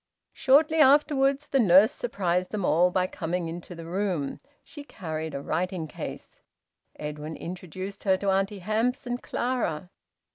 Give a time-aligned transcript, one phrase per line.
[0.33, 4.39] Shortly afterwards the nurse surprised them all by coming into the room.
[4.63, 6.41] She carried a writing case.
[6.97, 9.91] Edwin introduced her to Auntie Hamps and Clara.